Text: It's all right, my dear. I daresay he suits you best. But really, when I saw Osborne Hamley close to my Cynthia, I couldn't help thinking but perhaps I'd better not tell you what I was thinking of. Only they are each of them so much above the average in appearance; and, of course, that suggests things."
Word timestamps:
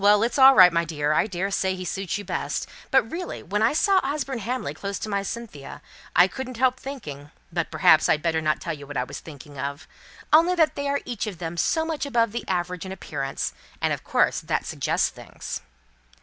It's 0.03 0.39
all 0.39 0.55
right, 0.55 0.73
my 0.73 0.83
dear. 0.83 1.13
I 1.13 1.27
daresay 1.27 1.75
he 1.75 1.85
suits 1.85 2.17
you 2.17 2.25
best. 2.25 2.65
But 2.89 3.03
really, 3.11 3.43
when 3.43 3.61
I 3.61 3.73
saw 3.73 3.99
Osborne 4.01 4.39
Hamley 4.39 4.73
close 4.73 4.97
to 4.97 5.09
my 5.09 5.21
Cynthia, 5.21 5.79
I 6.15 6.27
couldn't 6.27 6.57
help 6.57 6.79
thinking 6.79 7.29
but 7.53 7.69
perhaps 7.69 8.09
I'd 8.09 8.23
better 8.23 8.41
not 8.41 8.59
tell 8.59 8.73
you 8.73 8.87
what 8.87 8.97
I 8.97 9.03
was 9.03 9.19
thinking 9.19 9.59
of. 9.59 9.87
Only 10.33 10.55
they 10.55 10.87
are 10.87 11.01
each 11.05 11.27
of 11.27 11.37
them 11.37 11.55
so 11.55 11.85
much 11.85 12.07
above 12.07 12.31
the 12.31 12.43
average 12.47 12.83
in 12.83 12.91
appearance; 12.91 13.53
and, 13.79 13.93
of 13.93 14.03
course, 14.03 14.39
that 14.41 14.65
suggests 14.65 15.09
things." 15.09 15.61